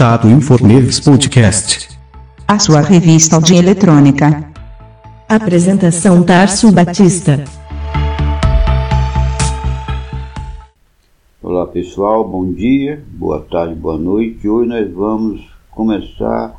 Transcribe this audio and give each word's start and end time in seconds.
Contato 0.00 0.28
Inforneves 0.28 0.98
Podcast. 0.98 1.90
A 2.48 2.58
sua 2.58 2.80
revista 2.80 3.38
de 3.38 3.54
eletrônica. 3.54 4.50
Apresentação 5.28 6.22
Tarso 6.22 6.72
Batista. 6.72 7.44
Olá 11.42 11.66
pessoal, 11.66 12.26
bom 12.26 12.50
dia, 12.50 13.04
boa 13.12 13.40
tarde, 13.40 13.74
boa 13.74 13.98
noite. 13.98 14.48
Hoje 14.48 14.70
nós 14.70 14.90
vamos 14.90 15.46
começar 15.70 16.58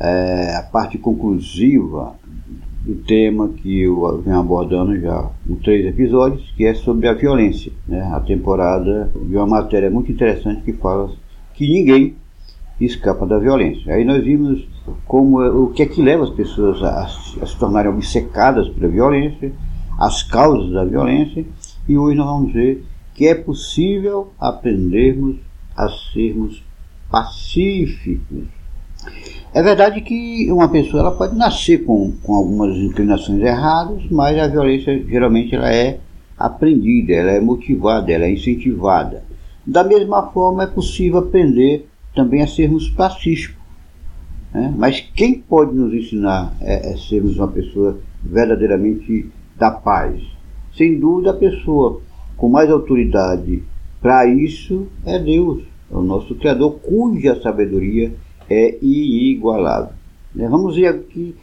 é, 0.00 0.56
a 0.56 0.62
parte 0.64 0.98
conclusiva 0.98 2.16
do 2.84 2.96
tema 3.04 3.50
que 3.50 3.82
eu 3.82 4.20
venho 4.20 4.40
abordando 4.40 4.98
já 4.98 5.30
em 5.48 5.54
três 5.54 5.86
episódios, 5.86 6.52
que 6.56 6.66
é 6.66 6.74
sobre 6.74 7.06
a 7.06 7.14
violência. 7.14 7.70
Né? 7.86 8.02
A 8.12 8.18
temporada 8.18 9.12
de 9.14 9.36
uma 9.36 9.46
matéria 9.46 9.88
muito 9.88 10.10
interessante 10.10 10.62
que 10.62 10.72
fala 10.72 11.08
que 11.54 11.68
ninguém 11.68 12.16
escapa 12.86 13.26
da 13.26 13.38
violência. 13.38 13.94
Aí 13.94 14.04
nós 14.04 14.24
vimos 14.24 14.66
como 15.06 15.40
o 15.40 15.70
que 15.70 15.82
é 15.82 15.86
que 15.86 16.02
leva 16.02 16.24
as 16.24 16.30
pessoas 16.30 16.82
a, 16.82 17.04
a 17.42 17.46
se 17.46 17.56
tornarem 17.58 17.90
obcecadas 17.90 18.68
pela 18.70 18.88
violência, 18.88 19.52
as 19.98 20.22
causas 20.22 20.72
da 20.72 20.84
violência, 20.84 21.44
e 21.88 21.98
hoje 21.98 22.16
nós 22.16 22.26
vamos 22.26 22.52
ver 22.52 22.84
que 23.14 23.26
é 23.26 23.34
possível 23.34 24.32
aprendermos 24.38 25.36
a 25.76 25.88
sermos 26.12 26.64
pacíficos. 27.10 28.44
É 29.52 29.62
verdade 29.62 30.00
que 30.00 30.50
uma 30.50 30.68
pessoa 30.68 31.00
ela 31.00 31.10
pode 31.10 31.36
nascer 31.36 31.84
com, 31.84 32.12
com 32.22 32.34
algumas 32.34 32.76
inclinações 32.76 33.42
erradas, 33.42 34.02
mas 34.10 34.38
a 34.38 34.46
violência 34.46 35.04
geralmente 35.06 35.54
ela 35.54 35.70
é 35.70 35.98
aprendida, 36.38 37.12
ela 37.12 37.32
é 37.32 37.40
motivada, 37.40 38.10
ela 38.10 38.24
é 38.24 38.32
incentivada. 38.32 39.24
Da 39.66 39.84
mesma 39.84 40.30
forma 40.30 40.62
é 40.62 40.66
possível 40.66 41.18
aprender 41.18 41.89
também 42.14 42.42
a 42.42 42.46
sermos 42.46 42.88
pacíficos. 42.90 43.60
Né? 44.52 44.74
Mas 44.76 45.00
quem 45.00 45.40
pode 45.40 45.74
nos 45.74 45.92
ensinar 45.92 46.54
a, 46.60 46.92
a 46.92 46.96
sermos 46.98 47.36
uma 47.36 47.48
pessoa 47.48 47.98
verdadeiramente 48.22 49.30
da 49.56 49.70
paz? 49.70 50.22
Sem 50.76 50.98
dúvida 50.98 51.30
a 51.30 51.34
pessoa 51.34 52.00
com 52.36 52.48
mais 52.48 52.70
autoridade 52.70 53.62
para 54.00 54.26
isso 54.26 54.86
é 55.04 55.18
Deus, 55.18 55.62
é 55.90 55.94
o 55.94 56.00
nosso 56.00 56.34
Criador, 56.34 56.78
cuja 56.80 57.40
sabedoria 57.42 58.12
é 58.48 58.78
inigualável. 58.82 59.92
Né? 60.34 60.48
Vamos 60.48 60.76
ver 60.76 60.86
aqui 60.86 61.36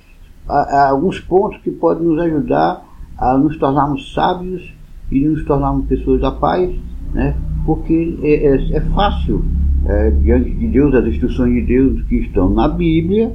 alguns 0.47 1.19
pontos 1.19 1.61
que 1.61 1.69
podem 1.69 2.07
nos 2.07 2.19
ajudar 2.19 2.83
a 3.17 3.37
nos 3.37 3.57
tornarmos 3.57 4.13
sábios 4.13 4.73
e 5.11 5.19
nos 5.19 5.45
tornarmos 5.45 5.87
pessoas 5.87 6.21
da 6.21 6.31
paz, 6.31 6.73
né? 7.13 7.35
porque 7.65 8.17
é, 8.23 8.47
é, 8.47 8.77
é 8.77 8.81
fácil, 8.81 9.45
é, 9.87 10.11
diante 10.11 10.51
de 10.51 10.67
Deus, 10.67 10.93
as 10.93 11.05
instruções 11.05 11.53
de 11.53 11.61
Deus 11.61 12.01
que 12.07 12.17
estão 12.17 12.49
na 12.49 12.67
Bíblia, 12.67 13.33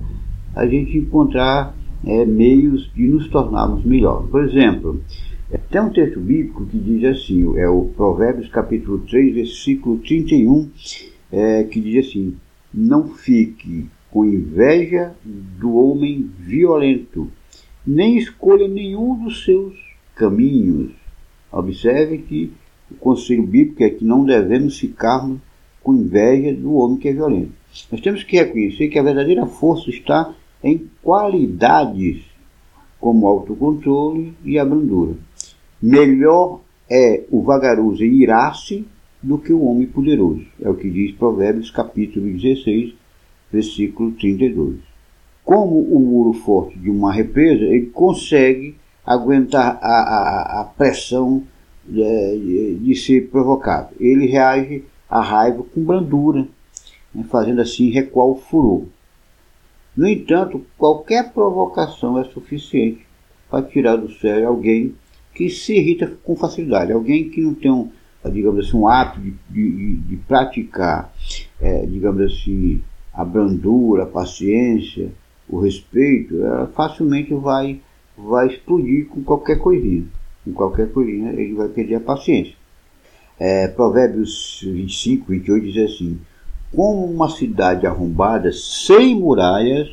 a 0.55 0.67
gente 0.67 0.99
encontrar 0.99 1.75
é, 2.05 2.27
meios 2.27 2.93
de 2.95 3.09
nos 3.09 3.29
tornarmos 3.29 3.85
melhor. 3.85 4.27
Por 4.29 4.45
exemplo, 4.45 5.03
tem 5.71 5.81
um 5.81 5.91
texto 5.91 6.21
bíblico 6.21 6.67
que 6.67 6.79
diz 6.79 7.05
assim, 7.05 7.59
é 7.59 7.69
o 7.69 7.87
Provérbios 7.97 8.49
capítulo 8.49 8.99
3, 8.99 9.35
versículo 9.35 9.97
31, 9.99 10.71
é, 11.33 11.65
que 11.65 11.81
diz 11.81 12.07
assim, 12.07 12.37
não 12.73 13.09
fique 13.09 13.89
com 14.11 14.27
inveja 14.27 15.15
do 15.25 15.75
homem 15.75 16.31
violento, 16.39 17.31
nem 17.87 18.19
escolha 18.19 18.69
nenhum 18.69 19.25
dos 19.25 19.43
seus 19.43 19.75
caminhos. 20.15 20.93
Observe 21.51 22.19
que 22.19 22.53
o 22.91 22.95
conselho 22.97 23.47
bíblico 23.47 23.83
é 23.83 23.89
que 23.89 24.05
não 24.05 24.25
devemos 24.25 24.79
ficarmos 24.79 25.41
com 25.83 25.95
inveja 25.95 26.55
do 26.55 26.75
homem 26.75 26.99
que 26.99 27.09
é 27.09 27.13
violento. 27.13 27.53
Nós 27.91 28.01
temos 28.01 28.23
que 28.23 28.37
reconhecer 28.37 28.89
que 28.89 28.99
a 28.99 29.03
verdadeira 29.03 29.47
força 29.47 29.91
está 29.91 30.35
em 30.63 30.89
qualidades 31.03 32.23
como 33.01 33.27
autocontrole 33.27 34.35
e 34.45 34.59
a 34.59 34.65
brandura. 34.65 35.17
Melhor 35.83 36.61
é 36.89 37.25
o 37.31 37.43
vagaroso 37.43 38.05
irar-se 38.05 38.87
do 39.23 39.39
que 39.39 39.53
o 39.53 39.65
homem 39.65 39.87
poderoso. 39.87 40.45
É 40.61 40.69
o 40.69 40.75
que 40.75 40.91
diz 40.91 41.13
Provérbios 41.13 41.71
capítulo 41.71 42.27
16, 42.27 42.95
versículo 43.51 44.13
32. 44.13 44.79
Como 45.45 45.81
o 45.81 45.99
muro 45.99 46.33
forte 46.35 46.79
de 46.79 46.91
uma 46.91 47.13
represa, 47.13 47.65
ele 47.65 47.87
consegue 47.87 48.77
aguentar 49.05 49.79
a, 49.83 49.89
a, 49.89 50.61
a 50.61 50.65
pressão 50.65 51.43
de, 51.85 52.03
é, 52.03 52.37
de, 52.37 52.75
de, 52.77 52.95
ser 52.95 53.29
provocado. 53.29 53.89
Ele 53.99 54.27
reage 54.27 54.85
à 55.13 55.21
raiva 55.21 55.63
com 55.63 55.85
brandura, 55.85 56.49
né, 57.15 57.23
fazendo 57.31 57.61
assim 57.61 57.91
recuar 57.91 58.29
o 58.29 58.37
furor. 58.37 58.85
No 59.95 60.09
entanto, 60.09 60.65
qualquer 60.79 61.35
provocação 61.35 62.19
é 62.19 62.25
suficiente 62.25 63.07
para 63.51 63.63
tirar 63.63 63.97
do 63.97 64.11
sério 64.11 64.49
alguém 64.49 64.95
que 65.35 65.51
se 65.51 65.77
irrita 65.77 66.11
com 66.25 66.35
facilidade, 66.35 66.93
alguém 66.93 67.29
que 67.29 67.43
não 67.43 67.53
tem 67.53 67.71
um, 67.71 67.91
digamos 68.33 68.67
assim, 68.67 68.77
um 68.79 68.89
ato 68.89 69.21
de, 69.21 69.35
de, 69.51 69.97
de 69.97 70.17
praticar, 70.17 71.13
é, 71.61 71.85
digamos 71.85 72.33
assim, 72.33 72.81
a 73.13 73.23
brandura, 73.23 74.05
a 74.05 74.07
paciência, 74.07 75.13
o 75.47 75.61
respeito, 75.61 76.43
ela 76.43 76.69
facilmente 76.69 77.35
vai, 77.35 77.83
vai 78.17 78.47
explodir 78.47 79.09
com 79.09 79.23
qualquer 79.23 79.59
coisinha. 79.59 80.07
Com 80.43 80.53
qualquer 80.55 80.91
coisinha 80.91 81.33
ele 81.33 81.53
vai 81.53 81.69
perder 81.69 81.97
a 81.97 82.01
paciência. 82.01 82.62
É, 83.45 83.67
Provérbios 83.67 84.61
25, 84.63 85.33
28 85.33 85.67
diz 85.73 85.93
assim: 85.93 86.21
Como 86.73 87.05
uma 87.05 87.29
cidade 87.29 87.89
arrombada 87.89 88.53
sem 88.53 89.19
muralhas, 89.19 89.91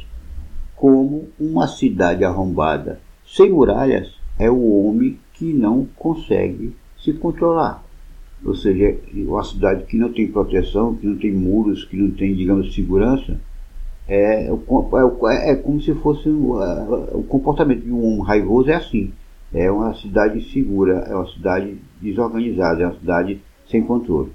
como 0.75 1.29
uma 1.39 1.67
cidade 1.67 2.23
arrombada 2.23 2.99
sem 3.25 3.49
muralhas, 3.49 4.13
é 4.37 4.51
o 4.51 4.85
homem 4.85 5.17
que 5.33 5.51
não 5.51 5.87
consegue 5.97 6.75
se 7.03 7.11
controlar 7.13 7.83
ou 8.45 8.55
seja, 8.55 8.97
uma 9.15 9.43
cidade 9.43 9.83
que 9.85 9.97
não 9.97 10.13
tem 10.13 10.27
proteção, 10.27 10.95
que 10.95 11.05
não 11.05 11.17
tem 11.17 11.33
muros, 11.33 11.83
que 11.83 11.97
não 11.97 12.11
tem, 12.11 12.35
digamos, 12.35 12.73
segurança, 12.73 13.39
é, 14.07 14.47
é, 14.47 15.51
é 15.51 15.55
como 15.55 15.81
se 15.81 15.93
fosse 15.95 16.29
o, 16.29 16.55
o 17.13 17.23
comportamento 17.23 17.83
de 17.83 17.91
um 17.91 18.21
raivoso 18.21 18.69
é 18.69 18.75
assim. 18.75 19.11
É 19.53 19.69
uma 19.71 19.93
cidade 19.95 20.51
segura, 20.51 21.05
é 21.07 21.15
uma 21.15 21.27
cidade 21.27 21.77
desorganizada, 22.01 22.83
é 22.83 22.85
uma 22.85 22.99
cidade 22.99 23.41
sem 23.67 23.81
controle. 23.83 24.31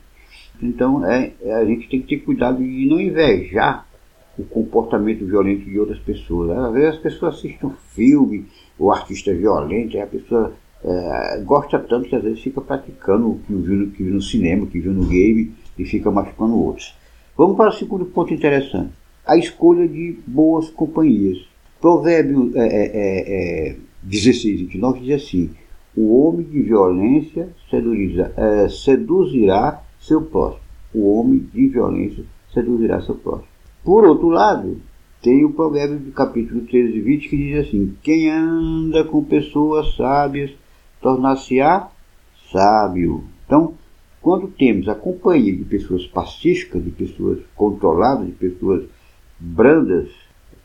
Então 0.62 1.04
é, 1.06 1.32
é, 1.42 1.54
a 1.54 1.64
gente 1.64 1.88
tem 1.88 2.00
que 2.00 2.16
ter 2.16 2.24
cuidado 2.24 2.58
de 2.58 2.86
não 2.86 3.00
invejar 3.00 3.86
o 4.38 4.44
comportamento 4.44 5.24
violento 5.24 5.64
de 5.64 5.78
outras 5.78 5.98
pessoas. 6.00 6.50
Às 6.50 6.72
vezes 6.72 6.88
as 6.90 6.98
pessoas 6.98 7.36
assistem 7.36 7.68
um 7.68 7.74
filme, 7.94 8.46
o 8.78 8.90
artista 8.90 9.30
é 9.30 9.34
violento, 9.34 9.98
a 9.98 10.06
pessoa 10.06 10.52
é, 10.84 11.40
gosta 11.44 11.78
tanto 11.78 12.08
que 12.08 12.16
às 12.16 12.22
vezes 12.22 12.40
fica 12.40 12.60
praticando 12.60 13.30
o 13.30 13.38
que 13.38 13.54
viu, 13.54 13.90
que 13.90 14.02
viu 14.02 14.14
no 14.14 14.22
cinema, 14.22 14.66
que 14.66 14.80
viu 14.80 14.92
no 14.92 15.06
game 15.06 15.54
e 15.78 15.84
fica 15.84 16.10
machucando 16.10 16.58
outros. 16.58 16.94
Vamos 17.36 17.56
para 17.56 17.70
o 17.70 17.72
segundo 17.72 18.04
ponto 18.06 18.34
interessante: 18.34 18.92
a 19.26 19.36
escolha 19.36 19.88
de 19.88 20.18
boas 20.26 20.68
companhias. 20.70 21.38
Provérbio 21.80 22.52
é, 22.54 22.66
é, 22.66 23.70
é, 23.70 23.76
16, 24.04 24.60
29 24.60 25.00
diz 25.00 25.22
assim: 25.22 25.50
O 25.96 26.20
homem 26.20 26.46
de 26.46 26.60
violência 26.60 27.48
seduzirá, 27.70 28.30
é, 28.36 28.68
seduzirá 28.68 29.82
seu 29.98 30.22
próximo. 30.22 30.62
O 30.94 31.18
homem 31.18 31.40
de 31.52 31.68
violência 31.68 32.24
seduzirá 32.52 33.00
seu 33.00 33.14
próximo. 33.14 33.48
Por 33.82 34.04
outro 34.04 34.28
lado, 34.28 34.80
tem 35.22 35.44
o 35.44 35.52
provérbio 35.52 35.98
do 35.98 36.12
capítulo 36.12 36.60
13, 36.62 37.00
20 37.00 37.28
que 37.28 37.36
diz 37.36 37.66
assim: 37.66 37.96
Quem 38.02 38.30
anda 38.30 39.04
com 39.04 39.24
pessoas 39.24 39.96
sábias 39.96 40.50
tornar-se-á 41.00 41.90
sábio. 42.52 43.24
Então, 43.46 43.74
quando 44.20 44.48
temos 44.48 44.88
a 44.88 44.94
companhia 44.94 45.54
de 45.56 45.64
pessoas 45.64 46.06
pacíficas, 46.06 46.82
de 46.82 46.90
pessoas 46.90 47.40
controladas, 47.54 48.26
de 48.26 48.32
pessoas 48.32 48.84
brandas, 49.38 50.10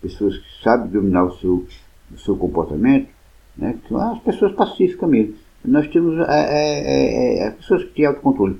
pessoas 0.01 0.37
que 0.37 0.63
sabem 0.63 0.89
dominar 0.89 1.25
o 1.25 1.37
seu, 1.37 1.65
o 2.13 2.17
seu 2.17 2.37
comportamento, 2.37 3.09
né, 3.59 3.77
são 3.87 3.97
as 3.97 4.19
pessoas 4.19 4.53
pacíficas 4.53 5.09
mesmo. 5.09 5.35
Nós 5.65 5.87
temos 5.89 6.17
é, 6.19 6.23
é, 6.29 7.39
é, 7.39 7.39
é 7.39 7.47
as 7.49 7.55
pessoas 7.55 7.83
que 7.83 7.95
têm 7.95 8.05
autocontrole. 8.05 8.57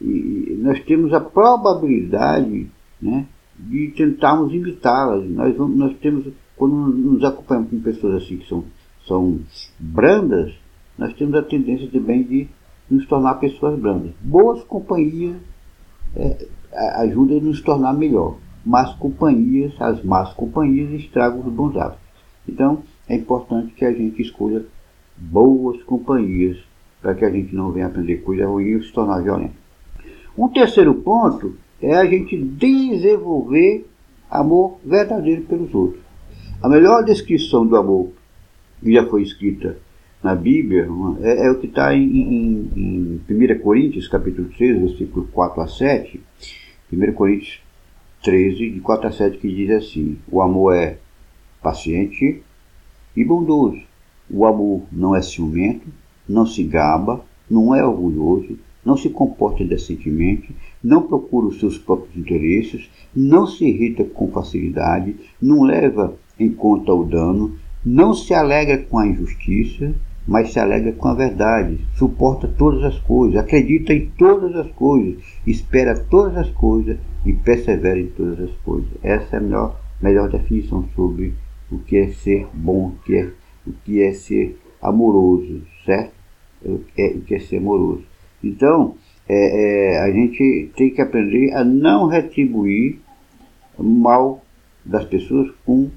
E 0.00 0.58
nós 0.60 0.80
temos 0.84 1.12
a 1.14 1.20
probabilidade 1.20 2.70
né, 3.00 3.26
de 3.58 3.88
tentarmos 3.96 4.52
imitá-las. 4.52 5.24
Nós, 5.30 5.56
nós 5.56 5.96
temos, 5.98 6.26
quando 6.56 6.74
nos 6.74 7.24
acompanhamos 7.24 7.70
com 7.70 7.80
pessoas 7.80 8.22
assim 8.22 8.36
que 8.36 8.48
são, 8.48 8.64
são 9.06 9.40
brandas, 9.78 10.52
nós 10.98 11.14
temos 11.14 11.34
a 11.34 11.42
tendência 11.42 11.88
também 11.90 12.22
de 12.22 12.48
nos 12.90 13.06
tornar 13.06 13.36
pessoas 13.36 13.78
brandas. 13.78 14.12
Boas 14.20 14.62
companhias 14.64 15.36
é, 16.14 16.46
ajudam 16.96 17.38
a 17.38 17.40
nos 17.40 17.62
tornar 17.62 17.94
melhor. 17.94 18.36
Más 18.64 18.94
companhias, 18.94 19.74
as 19.78 20.02
más 20.02 20.32
companhias 20.32 20.90
estragam 20.92 21.40
os 21.40 21.52
bons 21.52 21.76
hábitos. 21.76 22.02
Então, 22.48 22.82
é 23.08 23.14
importante 23.14 23.74
que 23.74 23.84
a 23.84 23.92
gente 23.92 24.22
escolha 24.22 24.64
boas 25.16 25.82
companhias 25.82 26.58
para 27.00 27.14
que 27.14 27.24
a 27.24 27.30
gente 27.30 27.54
não 27.54 27.70
venha 27.70 27.86
aprender 27.86 28.18
coisa 28.18 28.46
ruim 28.46 28.78
e 28.78 28.82
se 28.82 28.92
tornar 28.92 29.20
violento. 29.20 29.54
Um 30.36 30.48
terceiro 30.48 30.94
ponto 30.94 31.54
é 31.80 31.94
a 31.94 32.06
gente 32.06 32.36
desenvolver 32.36 33.86
amor 34.30 34.78
verdadeiro 34.84 35.42
pelos 35.42 35.72
outros. 35.74 36.02
A 36.62 36.68
melhor 36.68 37.04
descrição 37.04 37.66
do 37.66 37.76
amor 37.76 38.10
que 38.80 38.92
já 38.92 39.06
foi 39.06 39.22
escrita 39.22 39.76
na 40.22 40.34
Bíblia 40.34 40.88
é, 41.20 41.46
é 41.46 41.50
o 41.50 41.58
que 41.58 41.66
está 41.66 41.94
em, 41.94 42.02
em, 42.02 43.20
em 43.28 43.56
1 43.56 43.58
Coríntios, 43.60 44.08
capítulo 44.08 44.48
13, 44.48 44.80
versículo 44.80 45.28
4 45.30 45.60
a 45.60 45.68
7. 45.68 46.20
1 46.90 47.12
Coríntios 47.12 47.60
13, 48.22 48.70
de 48.70 48.80
4 48.80 49.08
a 49.08 49.12
7, 49.12 49.36
que 49.36 49.54
diz 49.54 49.70
assim: 49.70 50.16
O 50.30 50.40
amor 50.40 50.74
é 50.74 50.96
paciente 51.62 52.42
e 53.16 53.24
bondoso. 53.24 53.80
O 54.30 54.46
amor 54.46 54.82
não 54.90 55.14
é 55.14 55.22
ciumento, 55.22 55.86
não 56.28 56.46
se 56.46 56.62
gaba, 56.62 57.24
não 57.48 57.74
é 57.74 57.84
orgulhoso, 57.84 58.58
não 58.84 58.96
se 58.96 59.08
comporta 59.08 59.62
indecentemente, 59.62 60.54
não 60.82 61.02
procura 61.02 61.46
os 61.46 61.58
seus 61.58 61.78
próprios 61.78 62.16
interesses, 62.16 62.90
não 63.14 63.46
se 63.46 63.64
irrita 63.64 64.04
com 64.04 64.30
facilidade, 64.30 65.16
não 65.40 65.62
leva 65.62 66.14
em 66.38 66.50
conta 66.50 66.92
o 66.92 67.04
dano, 67.04 67.56
não 67.84 68.14
se 68.14 68.34
alegra 68.34 68.78
com 68.78 68.98
a 68.98 69.06
injustiça, 69.06 69.94
mas 70.26 70.52
se 70.52 70.58
alegra 70.58 70.92
com 70.92 71.08
a 71.08 71.14
verdade, 71.14 71.78
suporta 71.96 72.48
todas 72.48 72.82
as 72.82 72.98
coisas, 73.00 73.36
acredita 73.36 73.92
em 73.92 74.06
todas 74.18 74.54
as 74.56 74.70
coisas, 74.72 75.22
espera 75.46 75.98
todas 75.98 76.36
as 76.36 76.50
coisas 76.50 76.98
e 77.24 77.32
persevera 77.32 78.00
em 78.00 78.06
todas 78.06 78.40
as 78.40 78.56
coisas. 78.64 78.88
Essa 79.02 79.36
é 79.36 79.38
a 79.38 79.42
melhor, 79.42 79.80
melhor 80.00 80.30
definição 80.30 80.84
sobre 80.94 81.34
o 81.74 81.78
que 81.80 81.96
é 81.96 82.08
ser 82.08 82.46
bom, 82.52 82.88
o 82.88 82.98
que 83.04 83.16
é, 83.16 83.30
o 83.66 83.72
que 83.84 84.02
é 84.02 84.12
ser 84.12 84.58
amoroso, 84.80 85.62
certo? 85.84 86.12
O 86.64 86.78
que 86.78 87.02
é, 87.02 87.06
o 87.08 87.20
que 87.22 87.34
é 87.34 87.40
ser 87.40 87.58
amoroso. 87.58 88.04
Então, 88.42 88.96
é, 89.28 89.94
é, 89.94 90.00
a 90.00 90.10
gente 90.10 90.70
tem 90.76 90.90
que 90.90 91.00
aprender 91.00 91.52
a 91.54 91.64
não 91.64 92.06
retribuir 92.06 93.00
mal 93.78 94.44
das 94.84 95.04
pessoas 95.04 95.50
com 95.64 95.90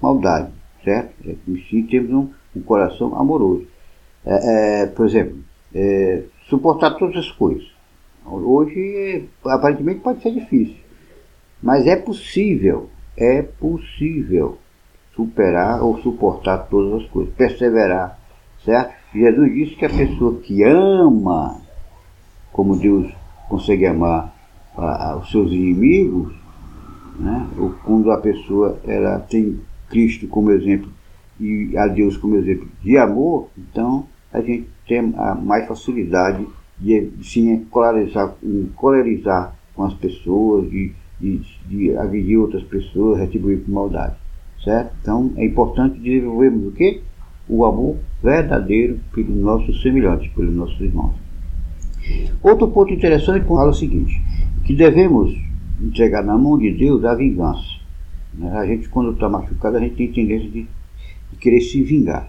maldade, 0.00 0.52
certo? 0.84 1.14
É, 1.28 1.34
sim, 1.70 1.84
temos 1.84 2.10
um, 2.10 2.28
um 2.56 2.62
coração 2.62 3.16
amoroso. 3.16 3.66
É, 4.24 4.82
é, 4.82 4.86
por 4.86 5.06
exemplo, 5.06 5.38
é, 5.74 6.24
suportar 6.48 6.92
todas 6.92 7.16
as 7.16 7.30
coisas. 7.30 7.70
Hoje, 8.24 9.28
aparentemente, 9.44 10.00
pode 10.00 10.22
ser 10.22 10.32
difícil, 10.32 10.76
mas 11.60 11.86
é 11.86 11.96
possível, 11.96 12.88
é 13.16 13.42
possível 13.42 14.58
superar 15.14 15.82
ou 15.82 15.98
suportar 15.98 16.66
todas 16.68 17.02
as 17.02 17.08
coisas, 17.10 17.34
perseverar, 17.34 18.18
certo? 18.64 18.92
Jesus 19.14 19.54
disse 19.54 19.76
que 19.76 19.84
a 19.84 19.90
pessoa 19.90 20.40
que 20.40 20.62
ama, 20.62 21.60
como 22.52 22.76
Deus 22.76 23.12
consegue 23.48 23.86
amar 23.86 24.34
a, 24.76 25.10
a, 25.10 25.16
os 25.16 25.30
seus 25.30 25.52
inimigos, 25.52 26.32
né? 27.18 27.46
ou 27.58 27.74
quando 27.84 28.10
a 28.10 28.18
pessoa 28.18 28.78
ela 28.84 29.18
tem 29.20 29.60
Cristo 29.88 30.26
como 30.28 30.50
exemplo 30.50 30.90
e 31.38 31.76
a 31.76 31.86
Deus 31.86 32.16
como 32.16 32.36
exemplo 32.36 32.68
de 32.82 32.96
amor, 32.96 33.48
então 33.58 34.06
a 34.32 34.40
gente 34.40 34.68
tem 34.88 35.12
a 35.16 35.34
mais 35.34 35.68
facilidade 35.68 36.46
de, 36.78 37.08
de 37.08 37.24
se 37.24 37.40
encolarizar, 37.40 38.34
encolarizar 38.42 39.54
com 39.74 39.84
as 39.84 39.94
pessoas, 39.94 40.70
de, 40.70 40.92
de, 41.20 41.40
de 41.66 41.96
agredir 41.96 42.38
outras 42.38 42.62
pessoas, 42.62 43.18
retribuir 43.18 43.62
com 43.64 43.72
maldade. 43.72 44.21
Certo? 44.62 44.92
Então 45.00 45.32
é 45.36 45.44
importante 45.44 45.98
desenvolvermos 45.98 46.68
o 46.68 46.72
quê? 46.72 47.00
O 47.48 47.64
amor 47.64 47.96
verdadeiro 48.22 49.00
pelos 49.12 49.36
nossos 49.36 49.82
semelhantes, 49.82 50.30
pelos 50.32 50.54
nossos 50.54 50.80
irmãos. 50.80 51.14
Outro 52.42 52.68
ponto 52.68 52.92
interessante 52.92 53.46
fala 53.46 53.70
o 53.70 53.74
seguinte, 53.74 54.20
que 54.64 54.74
devemos 54.74 55.36
entregar 55.80 56.22
na 56.22 56.36
mão 56.36 56.58
de 56.58 56.72
Deus 56.72 57.04
a 57.04 57.14
vingança. 57.14 57.82
Né? 58.34 58.50
A 58.52 58.66
gente, 58.66 58.88
quando 58.88 59.12
está 59.12 59.28
machucado, 59.28 59.76
a 59.76 59.80
gente 59.80 59.96
tem 59.96 60.12
tendência 60.12 60.48
de, 60.48 60.66
querer 61.40 61.60
se 61.60 61.82
vingar. 61.82 62.28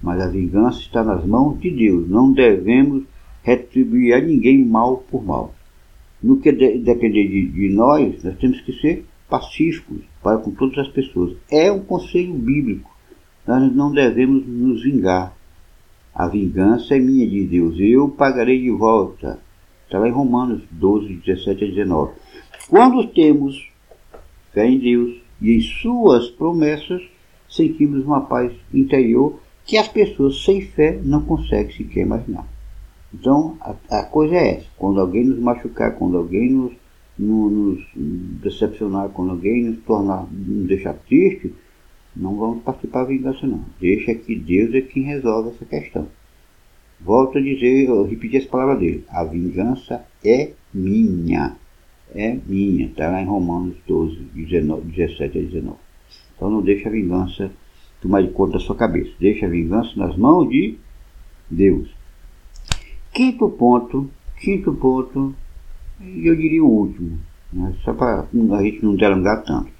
Mas 0.00 0.20
a 0.20 0.28
vingança 0.28 0.80
está 0.80 1.04
nas 1.04 1.24
mãos 1.26 1.60
de 1.60 1.70
Deus. 1.70 2.08
Não 2.08 2.32
devemos 2.32 3.04
retribuir 3.42 4.14
a 4.14 4.20
ninguém 4.20 4.64
mal 4.64 4.98
por 5.10 5.24
mal. 5.24 5.54
No 6.22 6.38
que 6.38 6.52
de, 6.52 6.78
depender 6.78 7.28
de, 7.28 7.48
de 7.48 7.68
nós, 7.68 8.22
nós 8.24 8.36
temos 8.38 8.60
que 8.62 8.72
ser 8.80 9.04
pacíficos 9.28 10.02
para 10.22 10.38
com 10.38 10.50
todas 10.50 10.78
as 10.78 10.88
pessoas. 10.88 11.36
É 11.50 11.70
um 11.70 11.80
conselho 11.80 12.34
bíblico. 12.34 12.90
Nós 13.46 13.74
não 13.74 13.92
devemos 13.92 14.46
nos 14.46 14.82
vingar. 14.82 15.36
A 16.14 16.26
vingança 16.26 16.96
é 16.96 16.98
minha, 16.98 17.28
de 17.28 17.44
Deus. 17.44 17.76
Eu 17.78 18.08
pagarei 18.08 18.60
de 18.60 18.70
volta. 18.70 19.38
Está 19.84 19.98
lá 19.98 20.08
em 20.08 20.12
Romanos 20.12 20.62
12, 20.70 21.14
17 21.24 21.64
a 21.64 21.68
19. 21.68 22.12
Quando 22.68 23.06
temos 23.08 23.68
fé 24.52 24.66
em 24.66 24.78
Deus 24.78 25.20
e 25.40 25.52
em 25.52 25.60
suas 25.60 26.28
promessas, 26.28 27.02
sentimos 27.48 28.04
uma 28.04 28.22
paz 28.22 28.52
interior 28.72 29.38
que 29.64 29.76
as 29.76 29.88
pessoas 29.88 30.42
sem 30.44 30.62
fé 30.62 30.98
não 31.02 31.22
conseguem 31.22 31.76
sequer 31.76 32.02
imaginar. 32.02 32.46
Então, 33.12 33.56
a, 33.60 33.74
a 33.98 34.04
coisa 34.04 34.34
é 34.34 34.56
essa. 34.56 34.66
Quando 34.76 35.00
alguém 35.00 35.24
nos 35.24 35.38
machucar, 35.38 35.94
quando 35.96 36.16
alguém 36.16 36.50
nos, 36.50 36.72
no, 37.18 37.50
nos 37.50 37.84
decepcionar, 38.42 39.08
quando 39.10 39.32
alguém 39.32 39.64
nos 39.64 39.78
tornar, 39.84 40.26
nos 40.30 40.66
deixar 40.66 40.94
triste, 40.94 41.52
não 42.14 42.36
vamos 42.36 42.62
participar 42.62 43.02
da 43.02 43.08
vingança 43.08 43.46
não. 43.46 43.64
Deixa 43.80 44.14
que 44.14 44.34
Deus 44.34 44.74
é 44.74 44.80
quem 44.80 45.02
resolve 45.02 45.50
essa 45.50 45.64
questão. 45.64 46.08
Volto 47.00 47.36
a 47.36 47.40
dizer, 47.40 47.88
eu 47.88 48.04
repeti 48.04 48.38
as 48.38 48.46
palavras 48.46 48.78
dele. 48.78 49.04
A 49.08 49.22
vingança 49.24 50.04
é 50.24 50.52
minha. 50.72 51.56
É 52.14 52.38
minha. 52.46 52.86
Está 52.86 53.10
lá 53.10 53.20
em 53.20 53.26
Romanos 53.26 53.76
12, 53.86 54.16
19, 54.34 54.90
17 54.92 55.38
a 55.38 55.42
19. 55.42 55.76
Então 56.34 56.50
não 56.50 56.62
deixa 56.62 56.88
a 56.88 56.92
vingança 56.92 57.50
tomar 58.00 58.22
de 58.22 58.30
conta 58.30 58.54
da 58.54 58.60
sua 58.60 58.76
cabeça. 58.76 59.12
Deixa 59.20 59.44
a 59.44 59.48
vingança 59.48 59.92
nas 59.96 60.16
mãos 60.16 60.48
de 60.48 60.76
Deus. 61.50 61.88
Quinto 63.12 63.48
ponto, 63.50 64.10
quinto 64.40 64.72
ponto, 64.74 65.34
e 66.00 66.26
eu 66.26 66.36
diria 66.36 66.62
o 66.62 66.68
último, 66.70 67.18
né, 67.52 67.72
só 67.82 67.92
para 67.94 68.20
a 68.20 68.62
gente 68.62 68.84
não 68.84 68.94
delongar 68.94 69.42
tanto, 69.44 69.70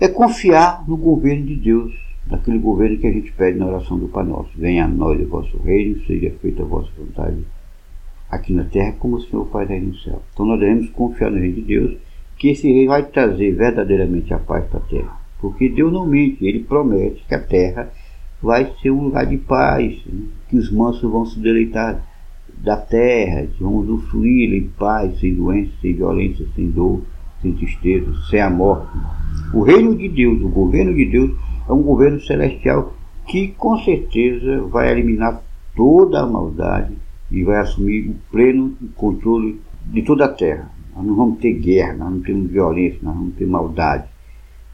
é 0.00 0.08
confiar 0.08 0.84
no 0.88 0.96
governo 0.96 1.44
de 1.46 1.56
Deus, 1.56 1.92
naquele 2.26 2.58
governo 2.58 2.98
que 2.98 3.06
a 3.06 3.12
gente 3.12 3.32
pede 3.32 3.58
na 3.58 3.66
oração 3.66 3.98
do 3.98 4.08
Pai 4.08 4.24
Nosso. 4.24 4.50
Venha 4.56 4.84
a 4.84 4.88
nós 4.88 5.20
o 5.20 5.26
vosso 5.26 5.58
reino, 5.58 6.00
seja 6.06 6.30
feita 6.40 6.62
a 6.62 6.66
vossa 6.66 6.90
vontade 6.96 7.44
aqui 8.30 8.52
na 8.52 8.64
terra, 8.64 8.94
como 8.98 9.16
o 9.16 9.20
Senhor 9.20 9.46
faz 9.50 9.70
aí 9.70 9.80
no 9.80 9.94
céu. 9.96 10.22
Então 10.32 10.46
nós 10.46 10.58
devemos 10.60 10.88
confiar 10.90 11.30
no 11.30 11.38
reino 11.38 11.56
de 11.56 11.62
Deus, 11.62 11.96
que 12.38 12.48
esse 12.48 12.72
rei 12.72 12.86
vai 12.86 13.04
trazer 13.04 13.52
verdadeiramente 13.52 14.32
a 14.32 14.38
paz 14.38 14.64
para 14.66 14.78
a 14.78 14.82
terra. 14.82 15.20
Porque 15.40 15.68
Deus 15.68 15.92
não 15.92 16.06
mente, 16.06 16.46
ele 16.46 16.60
promete 16.60 17.24
que 17.26 17.34
a 17.34 17.40
terra 17.40 17.90
vai 18.40 18.72
ser 18.80 18.90
um 18.90 19.04
lugar 19.04 19.26
de 19.26 19.36
paz, 19.36 20.00
né, 20.06 20.28
que 20.48 20.56
os 20.56 20.70
mansos 20.72 21.10
vão 21.10 21.26
se 21.26 21.38
deleitar 21.38 22.02
da 22.62 22.76
terra, 22.76 23.46
vão 23.58 23.76
usufruir 23.76 24.52
em 24.52 24.68
paz, 24.78 25.18
sem 25.18 25.34
doença, 25.34 25.70
sem 25.80 25.94
violência, 25.94 26.46
sem 26.54 26.70
dor, 26.70 27.02
sem 27.40 27.52
tristeza, 27.52 28.12
sem 28.28 28.40
a 28.40 28.50
morte. 28.50 28.98
O 29.54 29.62
reino 29.62 29.96
de 29.96 30.08
Deus, 30.08 30.42
o 30.42 30.48
governo 30.48 30.94
de 30.94 31.06
Deus, 31.06 31.30
é 31.68 31.72
um 31.72 31.82
governo 31.82 32.20
celestial 32.20 32.94
que 33.26 33.48
com 33.48 33.78
certeza 33.78 34.60
vai 34.62 34.90
eliminar 34.90 35.42
toda 35.74 36.20
a 36.20 36.26
maldade 36.26 36.94
e 37.30 37.44
vai 37.44 37.60
assumir 37.60 38.08
o 38.08 38.14
pleno 38.30 38.76
controle 38.96 39.60
de 39.86 40.02
toda 40.02 40.24
a 40.24 40.28
terra. 40.28 40.70
Nós 40.94 41.06
não 41.06 41.14
vamos 41.14 41.38
ter 41.38 41.52
guerra, 41.54 41.94
nós 41.94 42.10
não 42.10 42.20
temos 42.20 42.50
violência, 42.50 42.98
nós 43.02 43.16
não 43.16 43.30
temos 43.30 43.52
maldade. 43.52 44.04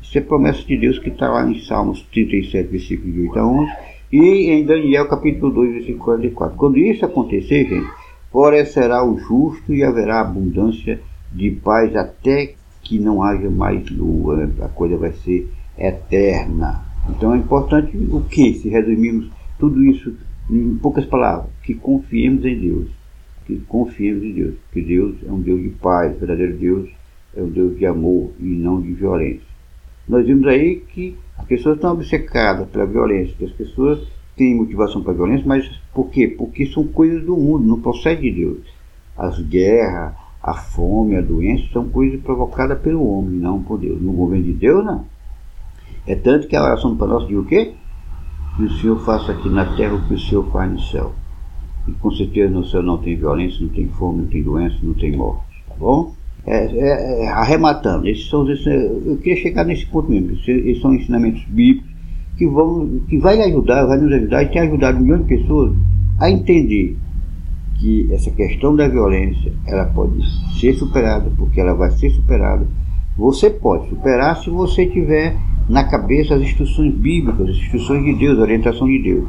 Isso 0.07 0.19
é 0.19 0.21
promessa 0.21 0.63
de 0.63 0.77
Deus 0.77 1.01
que 1.01 1.09
está 1.09 1.29
lá 1.29 1.51
em 1.51 1.61
Salmos 1.63 2.01
37, 2.13 2.69
versículo 2.69 3.13
de 3.13 3.21
8 3.23 3.39
a 3.39 3.47
11 3.47 3.73
e 4.13 4.51
em 4.51 4.65
Daniel 4.65 5.09
capítulo 5.09 5.53
2, 5.53 5.73
versículo 5.73 6.05
44. 6.05 6.57
Quando 6.57 6.79
isso 6.79 7.05
acontecer, 7.05 7.69
gente, 7.69 7.91
florescerá 8.31 9.05
o 9.05 9.19
justo 9.19 9.75
e 9.75 9.83
haverá 9.83 10.21
abundância 10.21 11.01
de 11.33 11.51
paz 11.51 11.95
até 11.97 12.55
que 12.83 13.01
não 13.01 13.21
haja 13.21 13.51
mais 13.51 13.91
lua. 13.91 14.49
A 14.63 14.69
coisa 14.69 14.97
vai 14.97 15.13
ser 15.13 15.51
eterna. 15.77 16.85
Então 17.11 17.35
é 17.35 17.39
importante 17.39 17.97
o 17.97 18.21
que, 18.21 18.55
se 18.55 18.69
resumirmos 18.69 19.29
tudo 19.59 19.83
isso 19.85 20.15
em 20.49 20.77
poucas 20.77 21.05
palavras, 21.05 21.51
que 21.65 21.75
confiemos 21.75 22.45
em 22.45 22.57
Deus. 22.61 22.87
Que 23.45 23.57
confiemos 23.69 24.23
em 24.23 24.33
Deus. 24.33 24.55
Que 24.73 24.81
Deus 24.81 25.17
é 25.27 25.33
um 25.33 25.41
Deus 25.41 25.61
de 25.61 25.71
paz, 25.71 26.15
o 26.15 26.19
verdadeiro 26.21 26.57
Deus 26.57 26.89
é 27.37 27.43
um 27.43 27.49
Deus 27.49 27.77
de 27.77 27.85
amor 27.87 28.31
e 28.39 28.45
não 28.45 28.81
de 28.81 28.93
violência. 28.93 29.56
Nós 30.09 30.25
vimos 30.25 30.47
aí 30.47 30.77
que 30.77 31.17
as 31.37 31.45
pessoas 31.47 31.77
estão 31.77 31.93
obcecadas 31.93 32.69
pela 32.69 32.87
violência, 32.87 33.35
que 33.37 33.45
as 33.45 33.53
pessoas 33.53 34.07
têm 34.37 34.55
motivação 34.55 35.03
para 35.03 35.13
a 35.13 35.17
violência, 35.17 35.47
mas 35.47 35.69
por 35.93 36.11
quê? 36.11 36.29
Porque 36.29 36.67
são 36.67 36.87
coisas 36.87 37.25
do 37.25 37.37
mundo, 37.37 37.67
não 37.67 37.81
procede 37.81 38.23
de 38.23 38.33
Deus. 38.33 38.59
As 39.17 39.41
guerras, 39.41 40.15
a 40.43 40.55
fome, 40.55 41.17
a 41.17 41.21
doença 41.21 41.65
são 41.73 41.89
coisas 41.89 42.21
provocadas 42.21 42.79
pelo 42.81 43.07
homem, 43.07 43.39
não 43.41 43.63
por 43.63 43.79
Deus. 43.79 44.01
No 44.01 44.13
governo 44.13 44.45
de 44.45 44.53
Deus, 44.53 44.85
não. 44.85 45.05
É 46.07 46.15
tanto 46.15 46.47
que 46.47 46.55
a 46.55 46.63
oração 46.63 46.97
para 46.97 47.09
nós 47.09 47.27
diz 47.27 47.37
o 47.37 47.45
quê? 47.45 47.75
Que 48.57 48.63
o 48.63 48.71
Senhor 48.71 48.99
faça 49.05 49.33
aqui 49.33 49.49
na 49.49 49.77
terra 49.77 49.95
o 49.95 50.07
que 50.07 50.15
o 50.15 50.19
Senhor 50.19 50.51
faz 50.53 50.71
no 50.71 50.81
céu. 50.81 51.13
E 51.89 51.93
com 51.93 52.11
certeza 52.11 52.51
no 52.51 52.65
céu 52.65 52.83
não 52.83 52.99
tem 52.99 53.17
violência, 53.17 53.61
não 53.61 53.69
tem 53.69 53.89
fome, 53.89 54.23
não 54.23 54.29
tem 54.29 54.43
doença, 54.43 54.77
não 54.83 54.95
tem 54.95 55.17
morte. 55.17 55.65
Tá 55.69 55.75
bom? 55.77 56.15
É, 56.47 56.67
é, 56.67 57.25
é, 57.25 57.29
arrematando, 57.29 58.09
esses 58.09 58.29
são, 58.29 58.49
esses, 58.49 58.67
eu 58.67 59.17
queria 59.17 59.43
chegar 59.43 59.65
nesse 59.65 59.85
ponto 59.87 60.09
mesmo. 60.09 60.33
Esses 60.33 60.81
são 60.81 60.95
ensinamentos 60.95 61.43
bíblicos 61.49 61.91
que 62.39 62.47
vão, 62.47 63.01
que 63.09 63.19
vai 63.19 63.41
ajudar, 63.43 63.85
vai 63.85 63.99
nos 63.99 64.13
ajudar 64.13 64.45
e 64.45 64.49
tem 64.51 64.63
ajudado 64.63 65.01
milhões 65.01 65.27
de 65.27 65.37
pessoas 65.37 65.77
a 66.21 66.31
entender 66.31 66.97
que 67.81 68.09
essa 68.13 68.31
questão 68.31 68.77
da 68.77 68.87
violência 68.87 69.53
ela 69.67 69.87
pode 69.87 70.23
ser 70.61 70.73
superada, 70.75 71.31
porque 71.37 71.61
ela 71.61 71.75
vai 71.75 71.91
ser 71.91 72.11
superada. 72.11 72.67
Você 73.17 73.51
pode 73.51 73.89
superar 73.89 74.37
se 74.37 74.49
você 74.49 74.87
tiver 74.87 75.37
na 75.69 75.83
cabeça 75.83 76.37
as 76.37 76.43
instruções 76.43 76.95
bíblicas, 76.95 77.49
as 77.49 77.57
instruções 77.57 78.05
de 78.05 78.15
Deus, 78.15 78.39
a 78.39 78.43
orientação 78.43 78.87
de 78.87 79.03
Deus. 79.03 79.29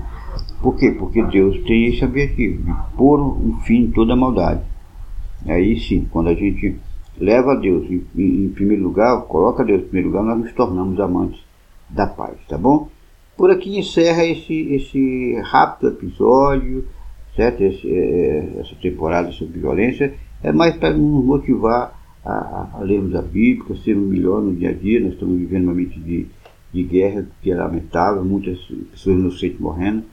Por 0.62 0.76
quê? 0.76 0.92
Porque 0.92 1.24
Deus 1.24 1.58
tem 1.66 1.88
esse 1.88 2.06
objetivo 2.06 2.62
de 2.62 2.74
pôr 2.96 3.20
um 3.20 3.60
fim 3.62 3.86
em 3.86 3.92
toda 3.92 4.14
a 4.14 4.16
maldade. 4.16 4.62
Aí 5.48 5.80
sim, 5.80 6.08
quando 6.12 6.30
a 6.30 6.34
gente 6.36 6.76
leva 7.20 7.54
a 7.54 7.56
Deus. 7.56 7.90
Em, 7.90 8.06
em, 8.16 8.50
primeiro 8.50 8.84
lugar, 8.84 9.22
coloca 9.24 9.64
Deus 9.64 9.82
em 9.82 9.86
primeiro 9.86 10.10
lugar, 10.10 10.24
nós 10.24 10.40
nos 10.40 10.54
tornamos 10.54 11.00
amantes 11.00 11.40
da 11.90 12.08
paz, 12.08 12.38
tá 12.48 12.58
bom? 12.58 12.90
Por 13.36 13.52
aqui 13.52 13.78
encerra 13.78 14.26
esse, 14.26 14.74
esse 14.74 15.40
rápido 15.44 15.90
episódio, 15.90 16.86
certo? 17.36 17.62
Esse, 17.62 17.90
é, 17.90 18.60
essa 18.60 18.76
temporada 18.82 19.32
sobre 19.32 19.60
violência, 19.60 20.14
é 20.44 20.52
mais 20.52 20.76
para 20.76 20.94
nos 20.94 21.24
motivar 21.24 21.98
a, 22.24 22.32
a, 22.32 22.70
a, 22.76 22.80
lermos 22.82 23.16
a 23.16 23.22
Bíblia, 23.22 23.74
a 23.74 23.84
sermos 23.84 24.10
melhor 24.10 24.42
no 24.42 24.54
dia 24.54 24.70
a 24.70 24.74
dia, 24.74 25.00
nós 25.00 25.14
estamos 25.14 25.38
vivendo 25.38 25.64
uma 25.66 25.74
mente 25.74 26.00
de, 26.00 26.28
de 26.74 26.84
guerra 26.84 27.28
que 27.42 27.52
é 27.52 27.56
lamentável, 27.56 28.24
muitas 28.24 28.60
pessoas 28.92 29.18
inocentes 29.18 29.60
morrendo, 29.60 30.04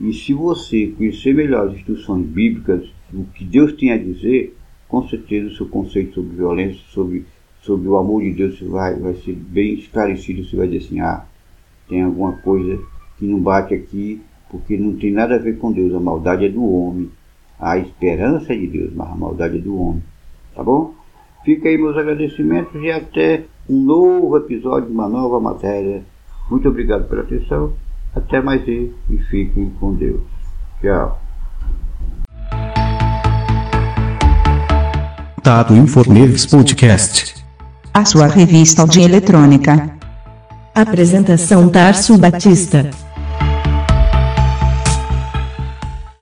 e 0.00 0.12
se 0.12 0.32
você 0.34 0.88
conhecer 0.96 1.34
melhor 1.34 1.68
as 1.68 1.74
instruções 1.74 2.26
bíblicas, 2.26 2.88
o 3.12 3.24
que 3.24 3.44
Deus 3.44 3.72
tem 3.72 3.92
a 3.92 3.98
dizer, 3.98 4.55
com 4.88 5.06
certeza 5.08 5.48
o 5.48 5.56
seu 5.56 5.66
conceito 5.66 6.14
sobre 6.14 6.36
violência, 6.36 6.80
sobre, 6.88 7.26
sobre 7.60 7.88
o 7.88 7.96
amor 7.96 8.22
de 8.22 8.32
Deus 8.32 8.60
vai, 8.60 8.94
vai 8.94 9.14
ser 9.14 9.34
bem 9.34 9.74
esclarecido. 9.74 10.44
Você 10.44 10.56
vai 10.56 10.68
dizer 10.68 10.86
assim: 10.86 11.00
ah, 11.00 11.24
tem 11.88 12.02
alguma 12.02 12.32
coisa 12.38 12.78
que 13.18 13.26
não 13.26 13.40
bate 13.40 13.74
aqui, 13.74 14.20
porque 14.50 14.76
não 14.76 14.94
tem 14.96 15.12
nada 15.12 15.36
a 15.36 15.38
ver 15.38 15.58
com 15.58 15.72
Deus. 15.72 15.94
A 15.94 16.00
maldade 16.00 16.44
é 16.44 16.48
do 16.48 16.64
homem. 16.64 17.10
A 17.58 17.78
esperança 17.78 18.52
é 18.52 18.56
de 18.56 18.66
Deus, 18.66 18.92
mas 18.94 19.08
a 19.08 19.14
maldade 19.16 19.56
é 19.56 19.60
do 19.60 19.80
homem. 19.80 20.02
Tá 20.54 20.62
bom? 20.62 20.94
Fica 21.44 21.68
aí 21.68 21.78
meus 21.78 21.96
agradecimentos 21.96 22.82
e 22.82 22.90
até 22.90 23.44
um 23.68 23.80
novo 23.82 24.36
episódio, 24.36 24.90
uma 24.90 25.08
nova 25.08 25.40
matéria. 25.40 26.02
Muito 26.50 26.68
obrigado 26.68 27.08
pela 27.08 27.22
atenção. 27.22 27.72
Até 28.14 28.40
mais 28.40 28.64
ver 28.64 28.94
e 29.10 29.18
fiquem 29.18 29.70
com 29.78 29.94
Deus. 29.94 30.22
Tchau. 30.80 31.25
Tato 35.46 35.74
Inforneves 35.74 36.44
Podcast. 36.44 37.36
A 37.94 38.04
sua 38.04 38.26
revista 38.26 38.84
de 38.84 39.00
eletrônica. 39.00 39.90
Apresentação 40.74 41.68
Tarso 41.68 42.18
Batista. 42.18 42.90